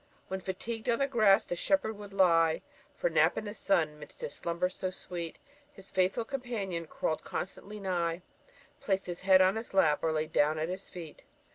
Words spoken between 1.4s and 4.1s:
the shepherd would lie For a nap in the sun,